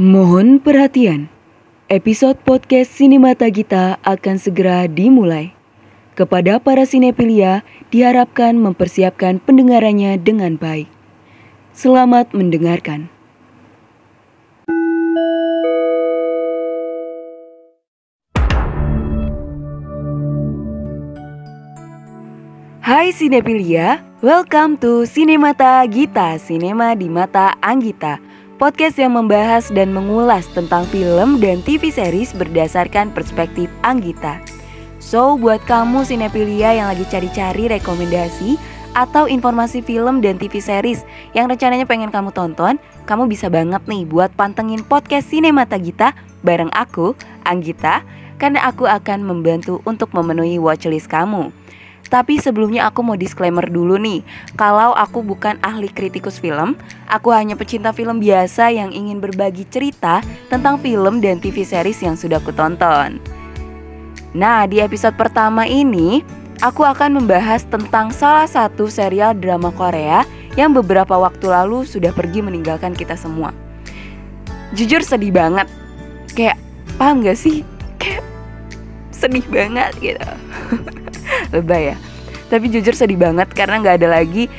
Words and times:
Mohon 0.00 0.64
perhatian, 0.64 1.28
episode 1.92 2.40
podcast 2.48 2.88
Sinemata 2.96 3.44
Gita 3.52 4.00
akan 4.00 4.40
segera 4.40 4.88
dimulai. 4.88 5.52
Kepada 6.16 6.56
para 6.56 6.88
sinepilia, 6.88 7.60
diharapkan 7.92 8.56
mempersiapkan 8.56 9.44
pendengarannya 9.44 10.16
dengan 10.16 10.56
baik. 10.56 10.88
Selamat 11.76 12.32
mendengarkan. 12.32 13.12
Hai 22.80 23.12
Sinepilia, 23.12 24.00
welcome 24.24 24.80
to 24.80 25.04
Sinemata 25.04 25.84
Gita, 25.92 26.40
Sinema 26.40 26.96
di 26.96 27.12
Mata 27.12 27.52
Anggita 27.60 28.39
Podcast 28.60 29.00
yang 29.00 29.16
membahas 29.16 29.72
dan 29.72 29.88
mengulas 29.88 30.44
tentang 30.52 30.84
film 30.92 31.40
dan 31.40 31.64
TV 31.64 31.88
series 31.88 32.36
berdasarkan 32.36 33.08
perspektif 33.08 33.72
Anggita 33.80 34.36
So, 35.00 35.40
buat 35.40 35.64
kamu 35.64 36.04
Sinepilia 36.04 36.76
yang 36.76 36.92
lagi 36.92 37.08
cari-cari 37.08 37.72
rekomendasi 37.72 38.60
atau 38.92 39.24
informasi 39.24 39.80
film 39.80 40.20
dan 40.20 40.36
TV 40.36 40.60
series 40.60 41.08
yang 41.32 41.48
rencananya 41.48 41.88
pengen 41.88 42.12
kamu 42.12 42.36
tonton, 42.36 42.76
kamu 43.08 43.32
bisa 43.32 43.48
banget 43.48 43.80
nih 43.88 44.04
buat 44.04 44.28
pantengin 44.36 44.84
podcast 44.84 45.32
Sinemata 45.32 45.80
Gita 45.80 46.12
bareng 46.44 46.68
aku, 46.76 47.16
Anggita, 47.48 48.04
karena 48.36 48.68
aku 48.68 48.84
akan 48.84 49.24
membantu 49.24 49.80
untuk 49.88 50.12
memenuhi 50.12 50.60
watchlist 50.60 51.08
kamu. 51.08 51.48
Tapi 52.10 52.42
sebelumnya 52.42 52.90
aku 52.90 53.06
mau 53.06 53.14
disclaimer 53.14 53.62
dulu 53.70 53.94
nih. 53.94 54.26
Kalau 54.58 54.90
aku 54.98 55.22
bukan 55.22 55.56
ahli 55.62 55.86
kritikus 55.86 56.42
film 56.42 56.74
Aku 57.06 57.30
hanya 57.30 57.54
pecinta 57.54 57.94
film 57.94 58.18
biasa 58.18 58.74
yang 58.74 58.90
ingin 58.90 59.22
berbagi 59.22 59.62
cerita 59.70 60.18
Tentang 60.50 60.82
film 60.82 61.22
dan 61.22 61.38
TV 61.38 61.62
series 61.62 62.02
yang 62.02 62.18
sudah 62.18 62.42
aku 62.42 62.50
tonton. 62.50 63.22
Nah 64.34 64.66
di 64.66 64.82
episode 64.82 65.14
pertama 65.14 65.70
ini 65.70 66.26
Aku 66.60 66.82
akan 66.82 67.22
membahas 67.22 67.64
tentang 67.64 68.10
salah 68.10 68.44
satu 68.44 68.90
serial 68.90 69.38
drama 69.38 69.70
Korea 69.70 70.26
Yang 70.58 70.82
beberapa 70.82 71.14
waktu 71.14 71.46
lalu 71.46 71.86
sudah 71.86 72.10
pergi 72.10 72.42
meninggalkan 72.42 72.90
kita 72.90 73.14
semua. 73.14 73.54
Jujur 74.74 75.06
sedih 75.06 75.30
banget. 75.30 75.70
Kayak 76.34 76.58
paham 76.98 77.22
gak 77.22 77.38
sih? 77.38 77.62
Kayak 78.02 78.26
sedih 79.14 79.46
banget 79.46 79.94
gitu. 80.02 80.30
Lebay 81.54 81.94
ya 81.94 82.09
tapi 82.50 82.66
jujur 82.66 82.92
sedih 82.92 83.14
banget 83.14 83.46
karena 83.54 83.78
nggak 83.78 83.96
ada 84.02 84.08
lagi 84.20 84.50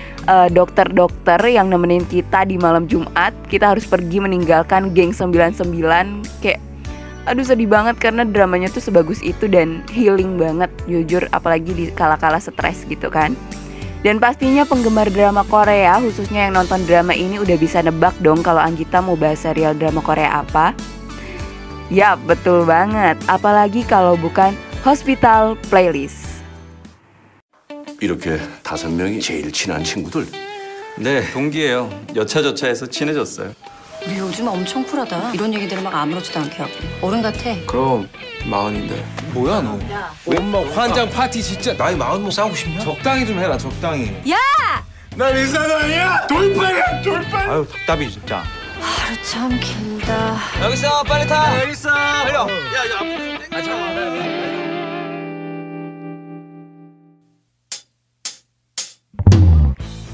dokter 0.55 0.87
dokter-dokter 0.87 1.43
yang 1.51 1.67
nemenin 1.67 2.07
kita 2.07 2.47
di 2.47 2.55
malam 2.55 2.87
Jumat. 2.87 3.35
Kita 3.51 3.75
harus 3.75 3.83
pergi 3.83 4.23
meninggalkan 4.23 4.95
geng 4.95 5.11
99 5.11 5.59
kayak 6.39 6.63
aduh 7.27 7.45
sedih 7.45 7.67
banget 7.67 7.99
karena 7.99 8.23
dramanya 8.23 8.71
tuh 8.71 8.81
sebagus 8.81 9.19
itu 9.21 9.51
dan 9.51 9.83
healing 9.91 10.39
banget 10.39 10.71
jujur. 10.87 11.27
Apalagi 11.35 11.75
di 11.75 11.85
kala-kala 11.91 12.39
stres 12.39 12.87
gitu 12.87 13.11
kan. 13.11 13.35
Dan 14.01 14.17
pastinya 14.17 14.63
penggemar 14.65 15.11
drama 15.11 15.43
Korea 15.45 15.99
khususnya 15.99 16.47
yang 16.47 16.57
nonton 16.57 16.81
drama 16.87 17.11
ini 17.11 17.37
udah 17.37 17.59
bisa 17.59 17.83
nebak 17.83 18.15
dong 18.23 18.39
kalau 18.41 18.63
Anggita 18.63 19.03
mau 19.03 19.19
bahas 19.19 19.43
serial 19.43 19.75
drama 19.75 19.99
Korea 19.99 20.41
apa. 20.41 20.73
Ya 21.91 22.15
betul 22.15 22.63
banget. 22.63 23.19
Apalagi 23.27 23.83
kalau 23.83 24.15
bukan 24.15 24.55
Hospital 24.81 25.59
Playlist 25.67 26.30
이렇게 28.01 28.39
다섯 28.63 28.89
명이 28.89 29.21
제일 29.21 29.51
친한 29.51 29.83
친구들. 29.83 30.27
네, 30.97 31.31
동기예요. 31.31 31.89
여차저차해서 32.15 32.87
친해졌어요. 32.87 33.53
우리 34.05 34.17
요즘 34.17 34.47
엄청 34.47 34.83
쿨하다. 34.83 35.33
이런 35.33 35.53
얘기들을 35.53 35.83
막 35.83 35.93
아무렇지도 35.93 36.39
않게 36.39 36.55
하고. 36.57 36.71
어른 37.01 37.21
같아. 37.21 37.55
그럼 37.67 38.09
마흔인데 38.45 39.05
뭐야 39.33 39.61
너? 39.61 39.79
엄마 40.25 40.59
환장 40.73 41.07
파티 41.11 41.41
진짜 41.43 41.77
나이 41.77 41.95
마흔 41.95 42.29
싸우고 42.29 42.55
싶냐? 42.55 42.79
적당히 42.79 43.25
좀 43.25 43.37
해라, 43.39 43.55
적당히. 43.57 44.11
난 45.15 45.37
이사장이야 45.37 46.27
돌팔이야 46.27 47.01
돌팔 47.03 47.49
아유, 47.49 47.67
답답이 47.71 48.09
진짜. 48.09 48.43
하루 48.79 49.15
참 49.23 49.59
길다. 49.59 50.37
여기 50.63 50.73
있어, 50.73 51.03
빨리 51.03 51.27
타. 51.27 51.61
여기 51.61 51.73
있어. 51.73 51.89
빨리 51.91 52.35
와. 52.35 52.47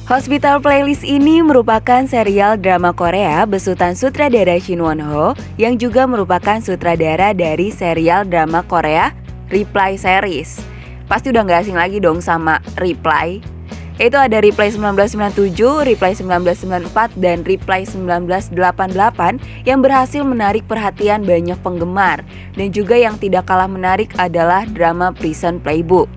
Hospital 0.07 0.63
Playlist 0.63 1.03
ini 1.03 1.43
merupakan 1.43 1.99
serial 2.07 2.55
drama 2.55 2.95
Korea 2.95 3.43
besutan 3.43 3.91
sutradara 3.91 4.55
Shin 4.55 4.79
Won 4.79 5.03
Ho 5.03 5.35
yang 5.59 5.75
juga 5.75 6.07
merupakan 6.07 6.63
sutradara 6.63 7.35
dari 7.35 7.75
serial 7.75 8.23
drama 8.23 8.63
Korea 8.63 9.11
Reply 9.51 9.99
Series. 9.99 10.63
Pasti 11.11 11.35
udah 11.35 11.43
gak 11.43 11.67
asing 11.67 11.75
lagi 11.75 11.99
dong 11.99 12.23
sama 12.23 12.63
Reply. 12.79 13.43
Itu 13.99 14.15
ada 14.15 14.39
Reply 14.39 14.71
1997, 14.71 15.59
Reply 15.83 16.15
1994, 16.15 17.11
dan 17.19 17.43
Reply 17.43 17.83
1988 17.83 19.67
yang 19.67 19.83
berhasil 19.83 20.23
menarik 20.23 20.63
perhatian 20.71 21.27
banyak 21.27 21.59
penggemar. 21.59 22.23
Dan 22.55 22.71
juga 22.71 22.95
yang 22.95 23.19
tidak 23.19 23.43
kalah 23.43 23.67
menarik 23.67 24.15
adalah 24.15 24.63
drama 24.71 25.11
Prison 25.11 25.59
Playbook. 25.59 26.07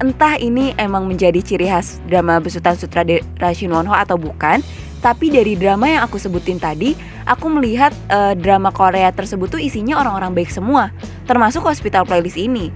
Entah 0.00 0.40
ini 0.40 0.72
emang 0.80 1.04
menjadi 1.04 1.44
ciri 1.44 1.68
khas 1.68 2.00
drama 2.08 2.40
besutan 2.40 2.72
sutradara 2.72 3.52
Shin 3.52 3.68
Won 3.68 3.84
Ho 3.84 3.92
atau 3.92 4.16
bukan, 4.16 4.64
tapi 5.04 5.28
dari 5.28 5.60
drama 5.60 5.92
yang 5.92 6.08
aku 6.08 6.16
sebutin 6.16 6.56
tadi, 6.56 6.96
aku 7.28 7.52
melihat 7.52 7.92
uh, 8.08 8.32
drama 8.32 8.72
Korea 8.72 9.12
tersebut 9.12 9.52
tuh 9.52 9.60
isinya 9.60 10.00
orang-orang 10.00 10.32
baik 10.40 10.48
semua, 10.48 10.88
termasuk 11.28 11.60
Hospital 11.68 12.08
Playlist 12.08 12.40
ini. 12.40 12.72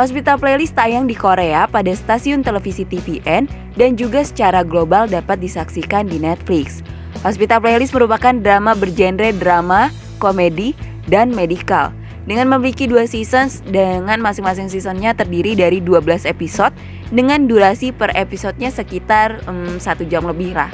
Hospital 0.00 0.40
Playlist 0.40 0.72
tayang 0.72 1.04
di 1.04 1.12
Korea 1.12 1.68
pada 1.68 1.92
stasiun 1.92 2.40
televisi 2.40 2.88
TVN 2.88 3.44
dan 3.76 3.92
juga 4.00 4.24
secara 4.24 4.64
global 4.64 5.04
dapat 5.04 5.44
disaksikan 5.44 6.08
di 6.08 6.16
Netflix. 6.16 6.80
Hospital 7.20 7.60
Playlist 7.60 7.92
merupakan 7.92 8.32
drama 8.32 8.72
bergenre 8.72 9.36
drama, 9.36 9.92
komedi, 10.16 10.72
dan 11.04 11.36
medical 11.36 11.92
dengan 12.26 12.46
memiliki 12.54 12.86
dua 12.86 13.06
seasons 13.06 13.62
dengan 13.66 14.18
masing-masing 14.22 14.70
seasonnya 14.70 15.14
terdiri 15.14 15.58
dari 15.58 15.82
12 15.82 16.28
episode 16.28 16.74
dengan 17.10 17.44
durasi 17.50 17.90
per 17.90 18.14
episodenya 18.14 18.70
sekitar 18.70 19.42
um, 19.50 19.76
satu 19.82 20.06
jam 20.06 20.22
lebih 20.26 20.54
lah. 20.54 20.70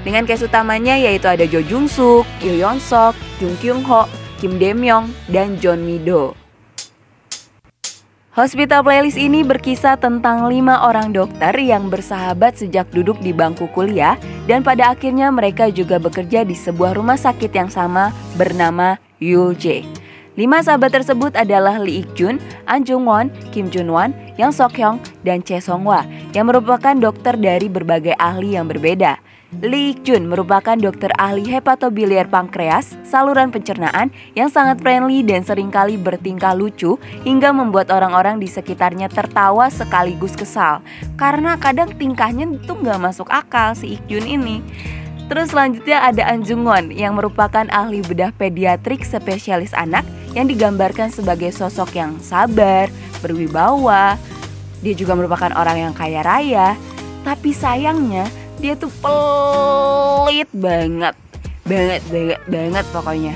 Dengan 0.00 0.24
cast 0.24 0.48
utamanya 0.48 0.96
yaitu 0.96 1.28
ada 1.28 1.44
Jo 1.44 1.60
Jung 1.60 1.84
Suk, 1.84 2.24
Yoo 2.40 2.56
Yeon 2.56 2.80
Sok, 2.80 3.12
Jung 3.36 3.56
Kyung 3.60 3.84
Ho, 3.84 4.08
Kim 4.40 4.56
Myung, 4.56 5.12
dan 5.28 5.60
John 5.60 5.84
Mido. 5.84 6.32
Hospital 8.30 8.80
Playlist 8.86 9.20
ini 9.20 9.44
berkisah 9.44 10.00
tentang 10.00 10.48
lima 10.48 10.86
orang 10.86 11.12
dokter 11.12 11.52
yang 11.60 11.92
bersahabat 11.92 12.56
sejak 12.56 12.88
duduk 12.94 13.20
di 13.20 13.36
bangku 13.36 13.68
kuliah 13.76 14.16
dan 14.48 14.64
pada 14.64 14.96
akhirnya 14.96 15.28
mereka 15.28 15.68
juga 15.68 16.00
bekerja 16.00 16.46
di 16.48 16.56
sebuah 16.56 16.96
rumah 16.96 17.20
sakit 17.20 17.52
yang 17.52 17.68
sama 17.68 18.14
bernama 18.40 18.96
Yulje. 19.20 19.84
Lima 20.40 20.64
sahabat 20.64 20.96
tersebut 20.96 21.36
adalah 21.36 21.76
Lee 21.76 22.00
Ik 22.00 22.16
Jun, 22.16 22.40
An 22.64 22.80
Jung 22.88 23.04
Won, 23.04 23.28
Kim 23.52 23.68
Jun 23.68 23.92
Wan, 23.92 24.16
Yang 24.40 24.56
Sok 24.56 24.80
Hyung, 24.80 24.96
dan 25.20 25.44
Che 25.44 25.60
Song 25.60 25.84
Hwa 25.84 26.00
yang 26.32 26.48
merupakan 26.48 26.96
dokter 26.96 27.36
dari 27.36 27.68
berbagai 27.68 28.16
ahli 28.16 28.56
yang 28.56 28.64
berbeda. 28.64 29.20
Lee 29.60 29.92
Ik 29.92 30.00
Jun 30.00 30.32
merupakan 30.32 30.80
dokter 30.80 31.12
ahli 31.20 31.44
hepatobiliar 31.44 32.24
pankreas, 32.32 32.96
saluran 33.04 33.52
pencernaan 33.52 34.08
yang 34.32 34.48
sangat 34.48 34.80
friendly 34.80 35.20
dan 35.20 35.44
sering 35.44 35.68
kali 35.68 36.00
bertingkah 36.00 36.56
lucu 36.56 36.96
hingga 37.20 37.52
membuat 37.52 37.92
orang-orang 37.92 38.40
di 38.40 38.48
sekitarnya 38.48 39.12
tertawa 39.12 39.68
sekaligus 39.68 40.32
kesal 40.40 40.80
karena 41.20 41.60
kadang 41.60 41.92
tingkahnya 42.00 42.48
tuh 42.64 42.80
nggak 42.80 42.96
masuk 42.96 43.28
akal 43.28 43.76
si 43.76 44.00
Ik 44.00 44.02
Jun 44.08 44.24
ini. 44.24 44.64
Terus 45.28 45.52
selanjutnya 45.52 46.00
ada 46.00 46.32
An 46.32 46.42
Jung 46.42 46.64
Won 46.64 46.88
yang 46.90 47.20
merupakan 47.20 47.68
ahli 47.68 48.00
bedah 48.02 48.32
pediatrik 48.34 49.04
spesialis 49.04 49.76
anak 49.76 50.02
yang 50.34 50.46
digambarkan 50.46 51.10
sebagai 51.10 51.50
sosok 51.50 51.96
yang 51.98 52.18
sabar, 52.22 52.86
berwibawa. 53.18 54.16
Dia 54.80 54.94
juga 54.96 55.12
merupakan 55.18 55.52
orang 55.54 55.90
yang 55.90 55.94
kaya 55.94 56.24
raya, 56.24 56.78
tapi 57.26 57.52
sayangnya 57.52 58.24
dia 58.60 58.76
tuh 58.76 58.92
pelit 59.02 60.48
banget. 60.52 61.14
Banget, 61.68 62.02
banget, 62.08 62.40
banget 62.48 62.84
pokoknya. 62.90 63.34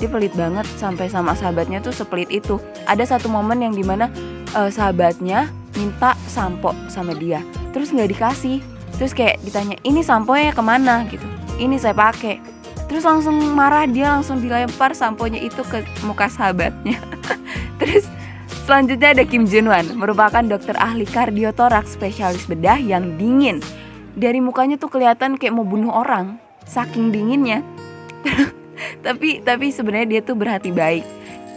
Dia 0.00 0.08
pelit 0.08 0.32
banget 0.32 0.64
sampai 0.80 1.12
sama 1.12 1.36
sahabatnya 1.36 1.84
tuh 1.84 1.92
sepelit 1.92 2.32
itu. 2.32 2.56
Ada 2.88 3.16
satu 3.16 3.28
momen 3.28 3.60
yang 3.60 3.76
di 3.76 3.84
mana 3.84 4.08
uh, 4.56 4.72
sahabatnya 4.72 5.52
minta 5.76 6.16
sampo 6.26 6.72
sama 6.88 7.12
dia, 7.12 7.44
terus 7.76 7.92
nggak 7.92 8.10
dikasih. 8.16 8.58
Terus 8.96 9.16
kayak 9.16 9.40
ditanya, 9.44 9.80
ini 9.80 10.04
sampo-nya 10.04 10.52
ke 10.52 10.60
mana 10.60 11.08
gitu. 11.08 11.24
Ini 11.56 11.76
saya 11.80 11.96
pakai 11.96 12.40
terus 12.90 13.06
langsung 13.06 13.38
marah 13.54 13.86
dia 13.86 14.18
langsung 14.18 14.42
dilempar 14.42 14.98
samponya 14.98 15.38
itu 15.38 15.62
ke 15.62 15.86
muka 16.02 16.26
sahabatnya. 16.26 16.98
Terus 17.78 18.10
selanjutnya 18.66 19.14
ada 19.14 19.22
Kim 19.22 19.46
Jun 19.46 19.70
Wan 19.70 19.86
merupakan 19.94 20.42
dokter 20.42 20.74
ahli 20.74 21.06
kardiotoraks 21.06 21.94
spesialis 21.94 22.50
bedah 22.50 22.82
yang 22.82 23.14
dingin. 23.14 23.62
Dari 24.18 24.42
mukanya 24.42 24.74
tuh 24.74 24.90
kelihatan 24.90 25.38
kayak 25.38 25.54
mau 25.54 25.62
bunuh 25.62 25.94
orang 25.94 26.42
saking 26.66 27.14
dinginnya. 27.14 27.62
Tapi 29.06 29.38
tapi 29.46 29.70
sebenarnya 29.70 30.18
dia 30.18 30.20
tuh 30.26 30.34
berhati 30.34 30.74
baik. 30.74 31.06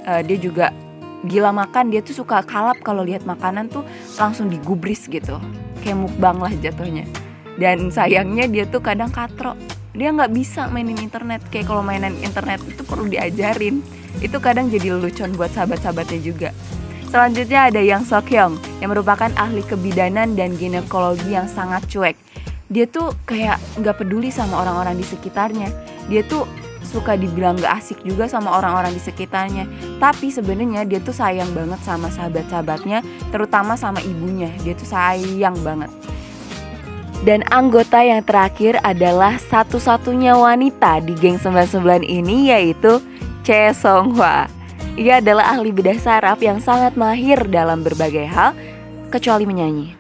Uh, 0.06 0.21
dia 0.21 0.38
juga 0.38 0.69
gila 1.25 1.50
makan 1.50 1.89
dia 1.89 2.03
tuh 2.06 2.13
suka 2.24 2.44
kalap 2.45 2.77
kalau 2.83 3.01
lihat 3.01 3.25
makanan 3.25 3.74
tuh 3.74 3.81
langsung 4.21 4.53
digubris 4.53 5.09
gitu. 5.09 5.41
Kayak 5.81 6.07
mukbang 6.07 6.38
lah 6.38 6.53
jatuhnya. 6.62 7.09
Dan 7.57 7.89
sayangnya 7.89 8.45
dia 8.45 8.69
tuh 8.69 8.85
kadang 8.85 9.09
katro 9.09 9.57
dia 9.94 10.10
nggak 10.10 10.34
bisa 10.34 10.68
mainin 10.74 10.98
internet. 10.98 11.45
Kayak 11.54 11.69
kalau 11.69 11.86
mainan 11.86 12.18
internet 12.25 12.66
itu 12.66 12.81
perlu 12.81 13.06
diajarin. 13.06 13.86
Itu 14.22 14.42
kadang 14.42 14.69
jadi 14.69 14.98
lelucon 14.98 15.38
buat 15.38 15.54
sahabat-sahabatnya 15.54 16.19
juga. 16.22 16.50
Selanjutnya 17.13 17.69
ada 17.69 17.81
Yang 17.81 18.10
Sokyong 18.10 18.57
yang 18.81 18.90
merupakan 18.90 19.30
ahli 19.38 19.62
kebidanan 19.62 20.34
dan 20.34 20.57
ginekologi 20.57 21.38
yang 21.38 21.45
sangat 21.45 21.86
cuek. 21.86 22.18
Dia 22.74 22.90
tuh 22.90 23.13
kayak 23.30 23.62
nggak 23.78 24.01
peduli 24.01 24.34
sama 24.34 24.66
orang-orang 24.66 24.98
di 24.98 25.06
sekitarnya. 25.06 25.69
Dia 26.10 26.25
tuh 26.25 26.50
suka 26.84 27.13
dibilang 27.13 27.57
gak 27.57 27.80
asik 27.80 28.01
juga 28.04 28.25
sama 28.25 28.54
orang-orang 28.57 28.98
di 28.98 29.01
sekitarnya. 29.01 29.69
Tapi 30.01 30.34
sebenarnya 30.34 30.90
dia 30.90 30.98
tuh 31.01 31.13
sayang 31.13 31.54
banget 31.54 31.80
sama 31.86 32.10
sahabat-sahabatnya 32.10 33.06
terutama 33.30 33.78
sama 33.78 34.01
ibunya. 34.01 34.50
Dia 34.66 34.74
tuh 34.74 34.90
sayang 34.90 35.57
banget 35.62 35.94
dan 37.23 37.39
anggota 37.55 38.03
yang 38.03 38.19
terakhir 38.27 38.83
adalah 38.83 39.39
satu-satunya 39.39 40.35
wanita 40.35 40.99
di 40.99 41.15
geng 41.15 41.39
99 41.39 42.03
ini 42.03 42.51
yaitu 42.51 42.99
Che 43.47 43.71
Song 43.71 44.19
Hwa. 44.19 44.43
Ia 44.99 45.23
adalah 45.23 45.55
ahli 45.55 45.71
bedah 45.71 45.95
saraf 45.97 46.43
yang 46.43 46.59
sangat 46.59 46.99
mahir 46.99 47.39
dalam 47.47 47.79
berbagai 47.79 48.27
hal 48.27 48.51
kecuali 49.07 49.47
menyanyi. 49.47 49.95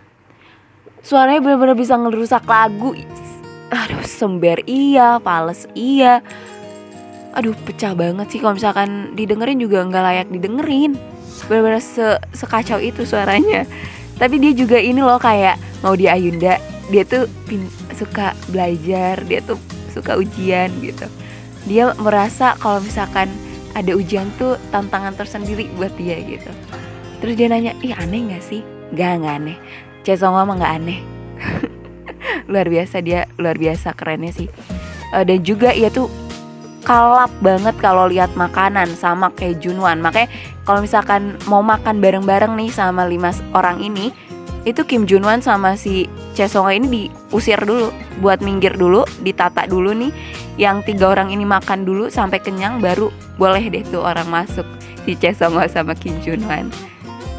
Suaranya 0.99 1.39
benar-benar 1.39 1.79
bisa 1.79 1.95
ngerusak 1.95 2.43
lagu. 2.43 2.91
Aduh, 3.71 4.03
sember 4.03 4.59
iya, 4.67 5.17
pales 5.23 5.65
iya. 5.79 6.19
Aduh, 7.39 7.55
pecah 7.63 7.95
banget 7.95 8.35
sih 8.35 8.39
kalau 8.43 8.59
misalkan 8.59 9.15
didengerin 9.15 9.63
juga 9.63 9.81
nggak 9.87 10.03
layak 10.03 10.27
didengerin. 10.27 10.99
Benar-benar 11.47 11.79
se 11.79 12.19
sekacau 12.35 12.83
itu 12.83 13.07
suaranya. 13.07 13.63
Tapi 14.19 14.43
dia 14.43 14.51
juga 14.51 14.75
ini 14.77 14.99
loh 14.99 15.17
kayak 15.17 15.57
mau 15.81 15.97
di 15.97 16.05
Ayunda 16.05 16.72
dia 16.91 17.03
tuh 17.07 17.29
suka 17.95 18.35
belajar 18.51 19.23
dia 19.23 19.39
tuh 19.43 19.59
suka 19.93 20.17
ujian 20.17 20.73
gitu. 20.81 21.07
Dia 21.69 21.95
merasa 21.95 22.59
kalau 22.59 22.83
misalkan 22.83 23.31
ada 23.73 23.93
ujian 23.95 24.27
tuh 24.35 24.59
tantangan 24.73 25.15
tersendiri 25.15 25.69
buat 25.79 25.93
dia 25.95 26.19
gitu. 26.19 26.51
Terus 27.23 27.33
dia 27.39 27.47
nanya 27.47 27.71
ih 27.79 27.95
aneh 27.95 28.33
nggak 28.33 28.43
sih? 28.43 28.61
Gak 28.93 29.23
nggak 29.23 29.35
aneh. 29.39 29.57
Cesongo 30.03 30.43
mah 30.43 30.55
nggak 30.59 30.73
aneh. 30.81 30.99
Luar 32.51 32.67
biasa 32.67 32.99
dia 32.99 33.29
luar 33.39 33.55
biasa 33.55 33.95
kerennya 33.95 34.35
sih. 34.35 34.51
Uh, 35.15 35.23
dan 35.23 35.39
juga 35.45 35.71
ia 35.71 35.87
tuh 35.87 36.11
kalap 36.83 37.31
banget 37.39 37.71
kalau 37.79 38.11
lihat 38.11 38.35
makanan 38.35 38.91
sama 38.99 39.31
kayak 39.31 39.63
Junwan. 39.63 40.03
Makanya 40.03 40.27
kalau 40.67 40.83
misalkan 40.83 41.39
mau 41.47 41.63
makan 41.63 42.03
bareng-bareng 42.03 42.59
nih 42.59 42.69
sama 42.75 43.07
lima 43.07 43.31
orang 43.55 43.79
ini 43.79 44.11
itu 44.63 44.81
Kim 44.87 45.03
Junwan 45.03 45.43
sama 45.43 45.75
si 45.75 46.07
Chesonga 46.33 46.71
ini 46.71 46.87
diusir 46.87 47.59
dulu 47.59 47.91
buat 48.23 48.39
minggir 48.39 48.79
dulu 48.79 49.03
ditata 49.19 49.67
dulu 49.67 49.91
nih 49.91 50.11
yang 50.55 50.79
tiga 50.87 51.11
orang 51.11 51.35
ini 51.35 51.43
makan 51.43 51.83
dulu 51.83 52.07
sampai 52.07 52.39
kenyang 52.39 52.79
baru 52.79 53.11
boleh 53.35 53.67
deh 53.67 53.83
tuh 53.83 53.99
orang 53.99 54.27
masuk 54.31 54.65
si 55.03 55.19
Chesonga 55.19 55.67
sama 55.67 55.91
Kim 55.99 56.15
Junwan 56.23 56.71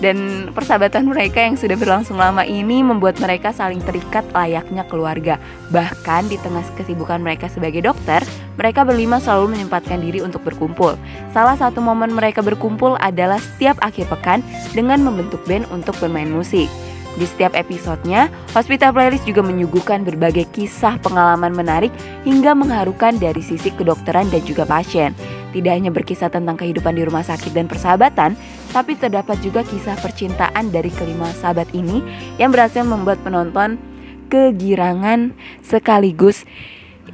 dan 0.03 0.51
persahabatan 0.53 1.09
mereka 1.09 1.41
yang 1.41 1.57
sudah 1.57 1.81
berlangsung 1.81 2.21
lama 2.21 2.43
ini 2.45 2.85
membuat 2.85 3.17
mereka 3.23 3.55
saling 3.55 3.81
terikat 3.81 4.27
layaknya 4.37 4.83
keluarga. 4.91 5.39
Bahkan 5.71 6.29
di 6.29 6.37
tengah 6.43 6.61
kesibukan 6.75 7.23
mereka 7.23 7.47
sebagai 7.47 7.81
dokter, 7.81 8.21
mereka 8.61 8.83
berlima 8.83 9.23
selalu 9.23 9.57
menyempatkan 9.57 10.03
diri 10.03 10.21
untuk 10.21 10.43
berkumpul. 10.43 10.99
Salah 11.31 11.55
satu 11.55 11.79
momen 11.79 12.13
mereka 12.13 12.43
berkumpul 12.43 12.99
adalah 12.99 13.39
setiap 13.39 13.79
akhir 13.81 14.11
pekan 14.11 14.43
dengan 14.75 15.01
membentuk 15.01 15.41
band 15.47 15.65
untuk 15.71 15.95
bermain 16.03 16.29
musik. 16.29 16.67
Di 17.15 17.31
setiap 17.31 17.55
episodenya, 17.55 18.27
Hospital 18.59 18.91
Playlist 18.91 19.23
juga 19.23 19.39
menyuguhkan 19.47 20.03
berbagai 20.03 20.51
kisah 20.51 20.99
pengalaman 20.99 21.55
menarik 21.55 21.95
hingga 22.27 22.59
mengharukan 22.59 23.15
dari 23.15 23.39
sisi 23.39 23.71
kedokteran 23.71 24.27
dan 24.35 24.43
juga 24.43 24.67
pasien. 24.67 25.15
Tidak 25.55 25.71
hanya 25.71 25.95
berkisah 25.95 26.27
tentang 26.27 26.59
kehidupan 26.59 26.99
di 26.99 27.07
rumah 27.07 27.23
sakit 27.23 27.55
dan 27.55 27.71
persahabatan, 27.71 28.35
tapi 28.75 28.99
terdapat 28.99 29.39
juga 29.39 29.63
kisah 29.63 29.95
percintaan 30.03 30.75
dari 30.75 30.91
kelima 30.91 31.31
sahabat 31.39 31.71
ini 31.71 32.03
yang 32.43 32.51
berhasil 32.51 32.83
membuat 32.83 33.23
penonton 33.23 33.79
kegirangan 34.27 35.31
sekaligus 35.63 36.43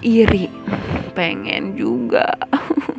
iri. 0.01 0.49
Pengen 1.13 1.77
juga. 1.77 2.33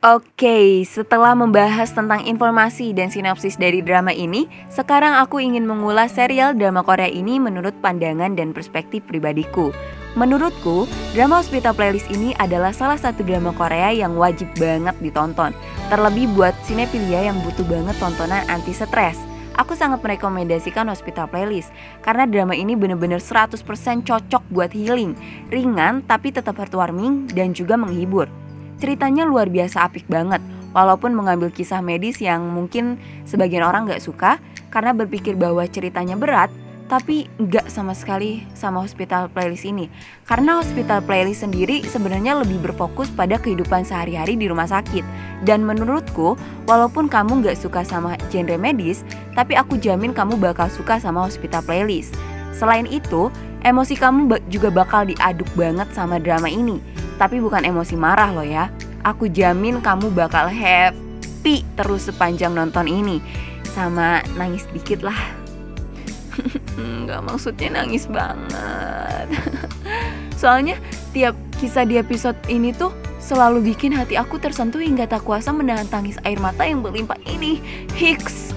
Oke, 0.00 0.80
setelah 0.88 1.36
membahas 1.36 1.92
tentang 1.92 2.24
informasi 2.24 2.96
dan 2.96 3.12
sinopsis 3.12 3.60
dari 3.60 3.84
drama 3.84 4.16
ini, 4.16 4.48
sekarang 4.72 5.12
aku 5.20 5.44
ingin 5.44 5.68
mengulas 5.68 6.16
serial 6.16 6.56
drama 6.56 6.80
Korea 6.80 7.04
ini 7.04 7.36
menurut 7.36 7.76
pandangan 7.84 8.32
dan 8.32 8.56
perspektif 8.56 9.04
pribadiku. 9.04 9.76
Menurutku, 10.16 10.88
drama 11.12 11.44
Hospital 11.44 11.76
Playlist 11.76 12.08
ini 12.08 12.32
adalah 12.40 12.72
salah 12.72 12.96
satu 12.96 13.20
drama 13.20 13.52
Korea 13.52 13.92
yang 13.92 14.16
wajib 14.16 14.48
banget 14.56 14.96
ditonton. 15.04 15.52
Terlebih 15.92 16.32
buat 16.32 16.56
sinepilia 16.64 17.28
yang 17.28 17.36
butuh 17.44 17.68
banget 17.68 17.92
tontonan 18.00 18.40
anti 18.48 18.72
stres. 18.72 19.20
Aku 19.60 19.76
sangat 19.76 20.00
merekomendasikan 20.00 20.88
Hospital 20.88 21.28
Playlist 21.28 21.76
karena 22.00 22.24
drama 22.24 22.56
ini 22.56 22.72
bener-bener 22.72 23.20
100% 23.20 23.52
cocok 24.08 24.42
buat 24.48 24.72
healing, 24.72 25.12
ringan 25.52 26.00
tapi 26.08 26.32
tetap 26.32 26.56
heartwarming 26.56 27.28
dan 27.36 27.52
juga 27.52 27.76
menghibur. 27.76 28.32
Ceritanya 28.80 29.28
luar 29.28 29.52
biasa 29.52 29.84
apik 29.84 30.08
banget, 30.08 30.40
walaupun 30.72 31.12
mengambil 31.12 31.52
kisah 31.52 31.84
medis 31.84 32.16
yang 32.16 32.40
mungkin 32.48 32.96
sebagian 33.28 33.60
orang 33.60 33.84
gak 33.84 34.00
suka 34.00 34.40
karena 34.72 34.96
berpikir 34.96 35.36
bahwa 35.36 35.60
ceritanya 35.68 36.16
berat, 36.16 36.48
tapi 36.88 37.28
gak 37.36 37.68
sama 37.68 37.92
sekali 37.92 38.48
sama 38.56 38.80
Hospital 38.80 39.28
Playlist 39.28 39.68
ini. 39.68 39.92
Karena 40.24 40.64
Hospital 40.64 41.04
Playlist 41.04 41.44
sendiri 41.44 41.84
sebenarnya 41.84 42.40
lebih 42.40 42.56
berfokus 42.56 43.12
pada 43.12 43.36
kehidupan 43.36 43.84
sehari-hari 43.84 44.40
di 44.40 44.48
rumah 44.48 44.66
sakit. 44.66 45.04
Dan 45.44 45.60
menurutku, 45.68 46.40
walaupun 46.64 47.12
kamu 47.12 47.44
gak 47.44 47.60
suka 47.60 47.84
sama 47.84 48.16
genre 48.32 48.56
medis, 48.56 49.04
tapi 49.36 49.60
aku 49.60 49.76
jamin 49.76 50.16
kamu 50.16 50.40
bakal 50.40 50.72
suka 50.72 50.96
sama 50.96 51.28
Hospital 51.28 51.60
Playlist. 51.68 52.16
Selain 52.56 52.88
itu, 52.88 53.28
emosi 53.60 53.92
kamu 53.92 54.40
juga 54.48 54.72
bakal 54.72 55.04
diaduk 55.04 55.52
banget 55.52 55.92
sama 55.92 56.16
drama 56.16 56.48
ini 56.48 56.80
tapi 57.20 57.36
bukan 57.36 57.68
emosi 57.68 58.00
marah 58.00 58.32
loh 58.32 58.48
ya. 58.48 58.72
Aku 59.04 59.28
jamin 59.28 59.84
kamu 59.84 60.08
bakal 60.08 60.48
happy 60.48 61.68
terus 61.76 62.08
sepanjang 62.08 62.56
nonton 62.56 62.88
ini. 62.88 63.20
Sama 63.76 64.24
nangis 64.40 64.64
dikit 64.72 65.04
lah. 65.04 65.20
Gak 67.04 67.20
maksudnya 67.20 67.84
nangis 67.84 68.08
banget. 68.08 69.28
Soalnya 70.40 70.80
tiap 71.12 71.36
kisah 71.60 71.84
di 71.84 72.00
episode 72.00 72.40
ini 72.48 72.72
tuh 72.72 72.88
selalu 73.20 73.76
bikin 73.76 73.92
hati 73.92 74.16
aku 74.16 74.40
tersentuh 74.40 74.80
hingga 74.80 75.04
tak 75.04 75.20
kuasa 75.28 75.52
menahan 75.52 75.84
tangis 75.92 76.16
air 76.24 76.40
mata 76.40 76.64
yang 76.64 76.80
berlimpah 76.80 77.20
ini. 77.28 77.60
Hicks. 77.92 78.56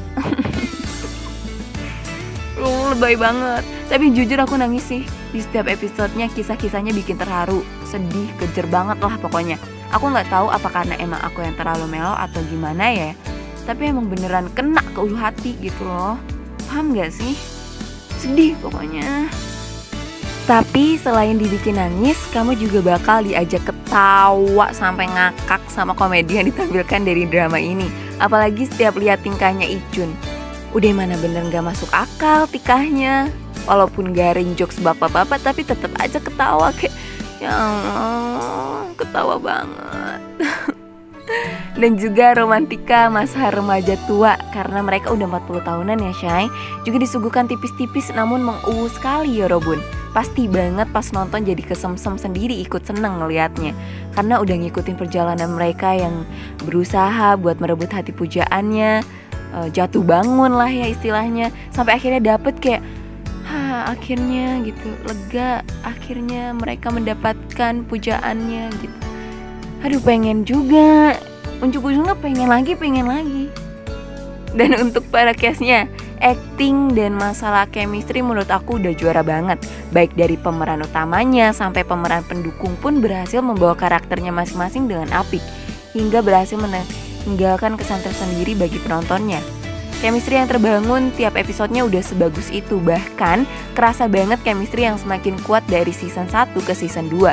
uh, 2.55 2.88
lebay 2.96 3.20
banget. 3.20 3.67
Tapi 3.91 4.15
jujur 4.15 4.39
aku 4.39 4.55
nangis 4.55 4.88
sih. 4.88 5.03
Di 5.34 5.42
setiap 5.42 5.66
episodenya 5.66 6.30
kisah-kisahnya 6.30 6.94
bikin 6.94 7.18
terharu, 7.18 7.66
sedih, 7.90 8.30
kejer 8.38 8.70
banget 8.70 9.02
lah 9.02 9.18
pokoknya. 9.18 9.58
Aku 9.90 10.13
nggak 10.13 10.30
tahu 10.30 10.54
apa 10.54 10.70
karena 10.70 10.94
emang 11.02 11.18
aku 11.25 11.42
yang 11.42 11.58
terlalu 11.58 11.90
melo 11.90 12.13
atau 12.13 12.38
gimana 12.54 12.94
ya. 12.94 13.12
Tapi 13.66 13.90
emang 13.90 14.13
beneran 14.13 14.46
kena 14.54 14.86
ke 14.94 15.00
ulu 15.02 15.18
hati 15.18 15.58
gitu 15.58 15.90
loh. 15.90 16.22
Paham 16.70 16.94
gak 16.94 17.10
sih? 17.10 17.34
Sedih 18.22 18.54
pokoknya. 18.62 19.25
Tapi 20.46 21.02
selain 21.02 21.40
dibikin 21.40 21.82
nangis, 21.82 22.20
kamu 22.30 22.54
juga 22.60 22.94
bakal 22.94 23.25
diajak 23.25 23.63
ketawa 23.66 24.70
sampai 24.70 25.10
ngakak 25.10 25.63
sama 25.72 25.98
komedi 25.98 26.38
yang 26.38 26.52
ditampilkan 26.54 27.02
dari 27.02 27.25
drama 27.25 27.58
ini. 27.58 27.90
Apalagi 28.22 28.70
setiap 28.70 29.02
lihat 29.02 29.25
tingkahnya 29.25 29.66
Icun. 29.66 30.13
Udah 30.78 30.94
mana 30.94 31.18
bener 31.18 31.42
gak 31.50 31.66
masuk 31.66 31.90
akal 31.90 32.46
tikahnya 32.46 33.34
walaupun 33.65 34.12
garing 34.12 34.55
jokes 34.55 34.79
bapak-bapak 34.79 35.39
tapi 35.43 35.63
tetap 35.63 35.91
aja 36.00 36.20
ketawa 36.20 36.72
kayak 36.75 36.93
ya 37.39 37.51
Allah 37.51 38.88
ketawa 38.96 39.36
banget. 39.38 40.22
Dan 41.79 41.96
juga 41.96 42.36
romantika 42.36 43.08
masa 43.08 43.50
remaja 43.50 43.96
tua 44.05 44.36
karena 44.51 44.84
mereka 44.84 45.10
udah 45.10 45.25
40 45.25 45.67
tahunan 45.67 45.98
ya 46.03 46.13
Shay 46.13 46.46
juga 46.84 47.01
disuguhkan 47.01 47.48
tipis-tipis 47.48 48.12
namun 48.13 48.43
menguwu 48.43 48.91
sekali 48.91 49.39
ya 49.41 49.48
Robun. 49.50 49.79
Pasti 50.13 50.46
banget 50.46 50.86
pas 50.93 51.10
nonton 51.10 51.41
jadi 51.41 51.63
kesemsem 51.63 52.22
sendiri 52.22 52.53
ikut 52.62 52.86
seneng 52.86 53.17
ngeliatnya. 53.17 53.74
Karena 54.13 54.38
udah 54.38 54.55
ngikutin 54.62 54.93
perjalanan 55.00 55.50
mereka 55.58 55.98
yang 55.98 56.27
berusaha 56.62 57.34
buat 57.39 57.58
merebut 57.58 57.89
hati 57.89 58.13
pujaannya 58.13 59.01
eh, 59.58 59.67
jatuh 59.74 60.05
bangun 60.05 60.53
lah 60.53 60.70
ya 60.70 60.86
istilahnya. 60.91 61.50
Sampai 61.74 61.98
akhirnya 61.98 62.38
dapet 62.38 62.62
kayak 62.62 62.86
ya 63.84 63.92
akhirnya 63.92 64.63
gitu 64.63 64.96
lega 65.04 65.60
akhirnya 65.84 66.56
mereka 66.56 66.88
mendapatkan 66.88 67.84
pujaannya 67.84 68.72
gitu. 68.80 68.98
Aduh 69.84 70.00
pengen 70.00 70.48
juga. 70.48 71.20
Ujung-ujungnya 71.60 72.16
pengen 72.24 72.48
lagi 72.48 72.80
pengen 72.80 73.12
lagi. 73.12 73.52
Dan 74.56 74.72
untuk 74.88 75.04
para 75.12 75.36
case-nya 75.36 75.92
acting 76.24 76.96
dan 76.96 77.20
masalah 77.20 77.68
chemistry 77.68 78.24
menurut 78.24 78.48
aku 78.48 78.80
udah 78.80 78.96
juara 78.96 79.20
banget. 79.20 79.60
Baik 79.92 80.16
dari 80.16 80.40
pemeran 80.40 80.80
utamanya 80.80 81.52
sampai 81.52 81.84
pemeran 81.84 82.24
pendukung 82.24 82.80
pun 82.80 83.04
berhasil 83.04 83.44
membawa 83.44 83.75
karakternya 83.75 84.32
masing-masing 84.32 84.88
dengan 84.88 85.12
apik. 85.12 85.44
Hingga 85.92 86.24
berhasil 86.24 86.56
meninggalkan 86.56 87.75
kesan 87.75 88.00
tersendiri 88.00 88.56
bagi 88.56 88.80
penontonnya 88.80 89.44
Chemistry 90.04 90.36
yang 90.36 90.52
terbangun 90.52 91.16
tiap 91.16 91.40
episodenya 91.40 91.88
udah 91.88 92.04
sebagus 92.04 92.52
itu. 92.52 92.76
Bahkan 92.76 93.48
kerasa 93.72 94.12
banget 94.12 94.36
chemistry 94.44 94.84
yang 94.84 95.00
semakin 95.00 95.40
kuat 95.48 95.64
dari 95.72 95.96
season 95.96 96.28
1 96.28 96.52
ke 96.60 96.76
season 96.76 97.08
2 97.08 97.32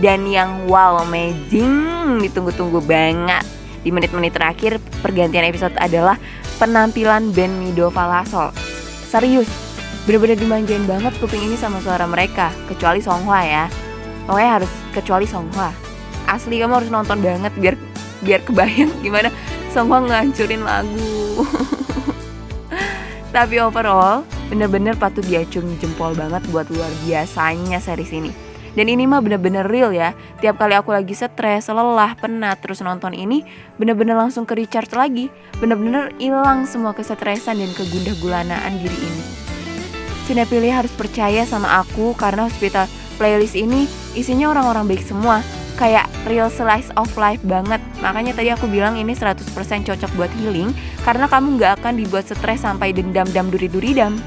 Dan 0.00 0.24
yang 0.24 0.64
wow 0.64 1.04
amazing 1.04 2.24
ditunggu-tunggu 2.24 2.80
banget. 2.88 3.44
Di 3.84 3.92
menit-menit 3.92 4.32
terakhir 4.32 4.80
pergantian 5.04 5.44
episode 5.44 5.76
adalah 5.76 6.16
penampilan 6.56 7.36
band 7.36 7.60
Mido 7.60 7.92
Falasol 7.92 8.48
Serius, 9.04 9.52
bener-bener 10.08 10.40
dimanjain 10.40 10.88
banget 10.88 11.12
kuping 11.20 11.52
ini 11.52 11.56
sama 11.60 11.84
suara 11.84 12.08
mereka 12.08 12.48
Kecuali 12.64 13.04
Songhwa 13.04 13.44
ya. 13.44 13.68
Pokoknya 14.24 14.50
harus 14.56 14.72
kecuali 14.96 15.28
Songhwa 15.28 15.68
Asli 16.24 16.64
kamu 16.64 16.80
harus 16.80 16.88
nonton 16.88 17.20
banget 17.20 17.52
biar 17.60 17.76
biar 18.24 18.40
kebayang 18.40 18.88
gimana 19.04 19.28
Songhwa 19.68 20.00
ngancurin 20.08 20.64
lagu 20.64 21.44
Tapi 23.30 23.62
overall, 23.62 24.26
bener-bener 24.50 24.98
patut 24.98 25.22
diacungi 25.22 25.78
jempol 25.78 26.18
banget 26.18 26.42
buat 26.50 26.66
luar 26.74 26.90
biasanya 27.06 27.78
series 27.78 28.10
ini. 28.10 28.34
Dan 28.74 28.86
ini 28.86 29.06
mah 29.06 29.22
bener-bener 29.22 29.66
real 29.66 29.90
ya. 29.94 30.14
Tiap 30.42 30.58
kali 30.58 30.74
aku 30.78 30.94
lagi 30.94 31.14
stres, 31.14 31.70
lelah, 31.70 32.14
penat, 32.18 32.62
terus 32.62 32.82
nonton 32.82 33.14
ini, 33.14 33.42
bener-bener 33.78 34.14
langsung 34.14 34.46
ke 34.46 34.54
recharge 34.54 34.94
lagi. 34.94 35.26
Bener-bener 35.58 36.14
hilang 36.18 36.66
semua 36.66 36.94
kesetresan 36.94 37.58
dan 37.58 37.70
kegundah 37.74 38.14
gulanaan 38.18 38.78
diri 38.78 38.98
ini. 38.98 39.22
Sinepilia 40.26 40.78
harus 40.82 40.94
percaya 40.94 41.42
sama 41.42 41.82
aku 41.82 42.14
karena 42.14 42.46
hospital 42.46 42.86
playlist 43.18 43.58
ini 43.58 43.90
isinya 44.14 44.54
orang-orang 44.54 44.86
baik 44.94 45.02
semua 45.02 45.42
kayak 45.80 46.04
real 46.28 46.52
slice 46.52 46.92
of 47.00 47.08
life 47.16 47.40
banget. 47.48 47.80
Makanya 48.04 48.36
tadi 48.36 48.52
aku 48.52 48.68
bilang 48.68 49.00
ini 49.00 49.16
100% 49.16 49.48
cocok 49.88 50.12
buat 50.20 50.28
healing 50.36 50.76
Karena 51.00 51.24
kamu 51.24 51.56
gak 51.56 51.80
akan 51.80 51.96
dibuat 51.96 52.28
stres 52.28 52.60
sampai 52.60 52.92
dendam-dam 52.92 53.48
duri-duridam. 53.48 54.20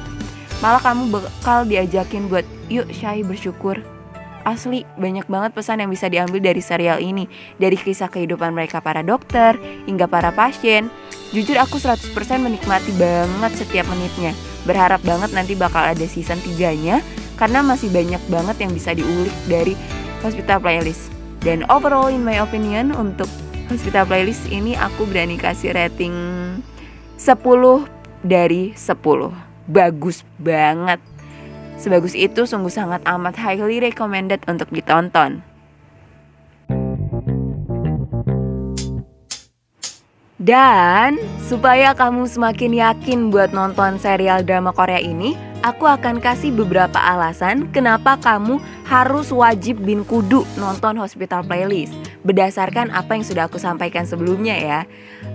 Malah 0.65 0.81
kamu 0.81 1.13
bakal 1.13 1.69
diajakin 1.69 2.25
buat 2.25 2.43
yuk 2.73 2.89
Syai 2.89 3.21
bersyukur. 3.21 3.85
Asli 4.43 4.83
banyak 4.99 5.29
banget 5.31 5.55
pesan 5.55 5.79
yang 5.79 5.91
bisa 5.93 6.11
diambil 6.11 6.41
dari 6.43 6.59
serial 6.59 6.99
ini. 6.99 7.29
Dari 7.55 7.77
kisah 7.79 8.11
kehidupan 8.11 8.51
mereka 8.51 8.83
para 8.83 9.05
dokter 9.05 9.55
hingga 9.87 10.09
para 10.09 10.35
pasien. 10.35 10.89
Jujur 11.31 11.55
aku 11.61 11.79
100% 11.79 12.11
menikmati 12.41 12.91
banget 12.97 13.51
setiap 13.55 13.87
menitnya. 13.87 14.35
Berharap 14.67 14.99
banget 15.05 15.31
nanti 15.31 15.53
bakal 15.55 15.83
ada 15.83 16.07
season 16.07 16.39
3 16.39 16.71
nya 16.79 17.03
Karena 17.35 17.59
masih 17.59 17.91
banyak 17.91 18.23
banget 18.31 18.63
yang 18.63 18.71
bisa 18.71 18.95
diulik 18.95 19.35
dari 19.51 19.75
Hospital 20.23 20.63
Playlist 20.63 21.12
dan 21.43 21.67
overall 21.67 22.07
in 22.07 22.23
my 22.23 22.39
opinion 22.39 22.95
untuk 22.95 23.27
Hospital 23.67 24.07
Playlist 24.07 24.47
ini 24.47 24.79
aku 24.79 25.03
berani 25.03 25.35
kasih 25.35 25.75
rating 25.75 26.15
10 27.19 27.35
dari 28.23 28.71
10. 28.71 29.67
Bagus 29.67 30.23
banget. 30.39 31.03
Sebagus 31.75 32.15
itu 32.15 32.47
sungguh 32.47 32.71
sangat 32.71 33.03
amat 33.03 33.35
highly 33.35 33.83
recommended 33.83 34.39
untuk 34.47 34.71
ditonton. 34.71 35.43
Dan 40.43 41.19
supaya 41.47 41.95
kamu 41.95 42.27
semakin 42.27 42.71
yakin 42.75 43.19
buat 43.31 43.55
nonton 43.55 43.95
serial 43.95 44.43
drama 44.43 44.75
Korea 44.75 44.99
ini, 44.99 45.35
aku 45.63 45.87
akan 45.87 46.19
kasih 46.19 46.51
beberapa 46.51 46.99
alasan 46.99 47.71
kenapa 47.71 48.19
kamu 48.19 48.59
harus 48.83 49.31
wajib 49.31 49.79
bin 49.79 50.03
kudu 50.03 50.43
nonton 50.59 50.99
Hospital 50.99 51.41
Playlist 51.47 51.95
berdasarkan 52.27 52.91
apa 52.91 53.15
yang 53.15 53.25
sudah 53.25 53.47
aku 53.47 53.59
sampaikan 53.59 54.03
sebelumnya 54.03 54.55
ya. 54.55 54.79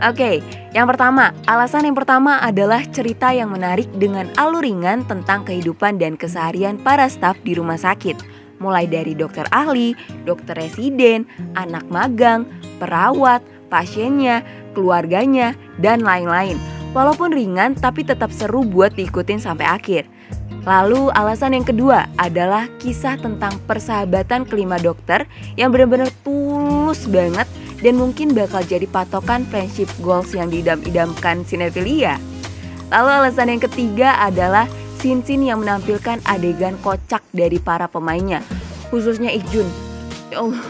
Oke, 0.05 0.45
yang 0.77 0.89
pertama, 0.89 1.33
alasan 1.49 1.89
yang 1.89 1.97
pertama 1.97 2.41
adalah 2.41 2.85
cerita 2.89 3.33
yang 3.33 3.53
menarik 3.53 3.89
dengan 3.97 4.29
alur 4.37 4.65
ringan 4.65 5.05
tentang 5.09 5.45
kehidupan 5.49 6.01
dan 6.01 6.17
keseharian 6.17 6.81
para 6.81 7.09
staf 7.09 7.37
di 7.45 7.57
rumah 7.57 7.81
sakit. 7.81 8.17
Mulai 8.59 8.91
dari 8.91 9.15
dokter 9.15 9.47
ahli, 9.55 9.95
dokter 10.27 10.59
residen, 10.59 11.25
anak 11.55 11.87
magang, 11.89 12.49
perawat, 12.83 13.41
pasiennya, 13.71 14.43
keluarganya, 14.75 15.55
dan 15.79 16.03
lain-lain. 16.03 16.59
Walaupun 16.97 17.31
ringan 17.31 17.77
tapi 17.79 18.03
tetap 18.03 18.33
seru 18.35 18.65
buat 18.65 18.97
diikutin 18.97 19.39
sampai 19.39 19.69
akhir. 19.69 20.18
Lalu 20.69 21.09
alasan 21.17 21.57
yang 21.57 21.65
kedua 21.65 22.13
adalah 22.21 22.69
kisah 22.77 23.17
tentang 23.17 23.57
persahabatan 23.65 24.45
kelima 24.45 24.77
dokter 24.77 25.25
yang 25.57 25.73
benar-benar 25.73 26.13
tulus 26.21 27.09
banget 27.09 27.49
dan 27.81 27.97
mungkin 27.97 28.37
bakal 28.37 28.61
jadi 28.61 28.85
patokan 28.85 29.49
friendship 29.49 29.89
goals 30.05 30.37
yang 30.37 30.53
didam-idamkan 30.53 31.41
sinefilia. 31.49 32.21
Lalu 32.93 33.09
alasan 33.09 33.49
yang 33.49 33.65
ketiga 33.65 34.21
adalah 34.21 34.69
scene-scene 35.01 35.49
yang 35.49 35.65
menampilkan 35.65 36.21
adegan 36.29 36.77
kocak 36.85 37.25
dari 37.33 37.57
para 37.57 37.89
pemainnya, 37.89 38.45
khususnya 38.93 39.33
Ikjun. 39.33 39.65
Ya 40.29 40.45
Allah, 40.45 40.61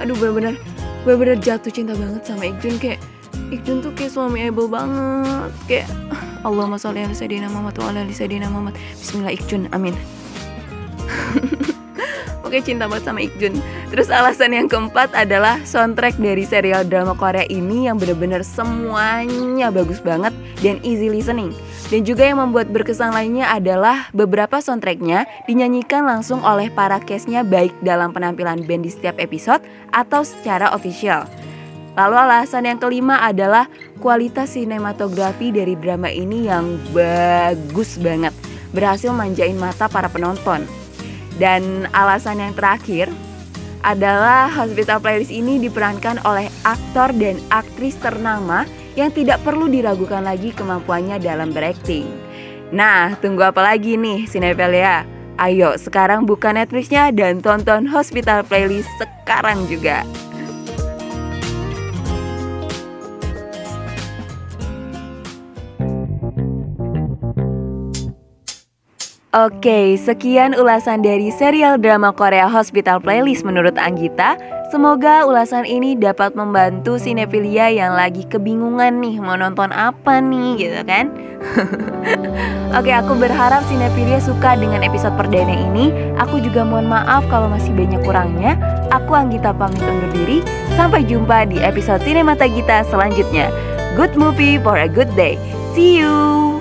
aduh 0.00 0.16
benar-benar 0.16 0.56
benar-benar 1.04 1.36
jatuh 1.44 1.68
cinta 1.68 1.92
banget 1.92 2.24
sama 2.24 2.48
Ikjun 2.48 2.80
kayak 2.80 2.96
Ikjun 3.54 3.86
tuh 3.86 3.94
kayak 3.94 4.10
suami 4.10 4.50
able 4.50 4.66
banget 4.66 5.52
kayak 5.70 5.88
Allahumma 6.42 6.76
sholli 6.76 7.06
ala 7.06 7.14
sayyidina 7.14 7.48
Muhammad 7.48 7.78
wa 7.80 7.88
ala 7.88 8.04
sayyidina 8.04 8.50
Muhammad. 8.50 8.74
Bismillah 8.98 9.32
Ikjun. 9.32 9.70
Amin. 9.72 9.94
Oke 12.44 12.60
cinta 12.60 12.86
banget 12.86 13.08
sama 13.08 13.18
Ikjun 13.24 13.58
Terus 13.90 14.12
alasan 14.12 14.54
yang 14.54 14.68
keempat 14.70 15.10
adalah 15.16 15.58
soundtrack 15.66 16.20
dari 16.20 16.46
serial 16.46 16.86
drama 16.86 17.16
Korea 17.18 17.42
ini 17.50 17.90
yang 17.90 17.98
bener-bener 17.98 18.46
semuanya 18.46 19.72
bagus 19.74 19.98
banget 19.98 20.30
dan 20.62 20.78
easy 20.86 21.10
listening 21.10 21.50
Dan 21.88 22.06
juga 22.06 22.28
yang 22.28 22.38
membuat 22.38 22.70
berkesan 22.70 23.10
lainnya 23.10 23.50
adalah 23.50 24.06
beberapa 24.14 24.62
soundtracknya 24.62 25.26
dinyanyikan 25.50 26.06
langsung 26.06 26.44
oleh 26.46 26.70
para 26.70 27.02
castnya 27.02 27.42
baik 27.42 27.74
dalam 27.82 28.14
penampilan 28.14 28.62
band 28.62 28.86
di 28.86 28.90
setiap 28.92 29.18
episode 29.18 29.64
atau 29.90 30.22
secara 30.22 30.70
official 30.76 31.26
Lalu 31.94 32.16
alasan 32.18 32.66
yang 32.66 32.82
kelima 32.82 33.22
adalah 33.22 33.70
kualitas 34.02 34.58
sinematografi 34.58 35.54
dari 35.54 35.78
drama 35.78 36.10
ini 36.10 36.50
yang 36.50 36.74
bagus 36.90 37.94
banget. 38.02 38.34
Berhasil 38.74 39.14
manjain 39.14 39.54
mata 39.54 39.86
para 39.86 40.10
penonton. 40.10 40.66
Dan 41.38 41.86
alasan 41.94 42.42
yang 42.42 42.54
terakhir 42.54 43.06
adalah 43.86 44.50
Hospital 44.50 44.98
Playlist 44.98 45.30
ini 45.30 45.62
diperankan 45.62 46.18
oleh 46.26 46.50
aktor 46.66 47.14
dan 47.14 47.38
aktris 47.54 47.94
ternama 48.02 48.66
yang 48.98 49.10
tidak 49.14 49.42
perlu 49.46 49.70
diragukan 49.70 50.22
lagi 50.26 50.50
kemampuannya 50.50 51.22
dalam 51.22 51.54
berakting. 51.54 52.06
Nah, 52.74 53.14
tunggu 53.22 53.46
apa 53.46 53.62
lagi 53.62 53.94
nih 53.94 54.26
Sinepelia? 54.26 55.06
Ayo 55.34 55.74
sekarang 55.78 56.26
buka 56.26 56.54
Netflixnya 56.54 57.10
dan 57.10 57.42
tonton 57.42 57.86
Hospital 57.90 58.46
Playlist 58.46 58.90
sekarang 58.98 59.66
juga. 59.66 60.06
Oke, 69.34 69.98
sekian 69.98 70.54
ulasan 70.54 71.02
dari 71.02 71.26
serial 71.34 71.74
drama 71.74 72.14
Korea 72.14 72.46
Hospital 72.46 73.02
Playlist 73.02 73.42
menurut 73.42 73.74
Anggita. 73.74 74.38
Semoga 74.70 75.26
ulasan 75.26 75.66
ini 75.66 75.98
dapat 75.98 76.38
membantu 76.38 77.02
sinefilia 77.02 77.66
yang 77.66 77.98
lagi 77.98 78.22
kebingungan 78.30 79.02
nih 79.02 79.18
mau 79.18 79.34
nonton 79.34 79.74
apa 79.74 80.22
nih 80.22 80.54
gitu 80.54 80.80
kan. 80.86 81.10
Oke, 82.78 82.94
aku 82.94 83.18
berharap 83.18 83.66
sinefilia 83.66 84.22
suka 84.22 84.54
dengan 84.54 84.86
episode 84.86 85.18
perdana 85.18 85.50
ini. 85.50 85.90
Aku 86.22 86.38
juga 86.38 86.62
mohon 86.62 86.86
maaf 86.86 87.26
kalau 87.26 87.50
masih 87.50 87.74
banyak 87.74 88.06
kurangnya. 88.06 88.54
Aku 88.94 89.18
Anggita 89.18 89.50
pamit 89.50 89.82
undur 89.82 90.14
diri. 90.14 90.46
Sampai 90.78 91.02
jumpa 91.02 91.50
di 91.50 91.58
episode 91.58 92.06
Sinemata 92.06 92.46
Gita 92.46 92.86
selanjutnya. 92.86 93.50
Good 93.98 94.14
movie 94.14 94.62
for 94.62 94.78
a 94.78 94.86
good 94.86 95.10
day. 95.18 95.34
See 95.74 95.98
you. 95.98 96.53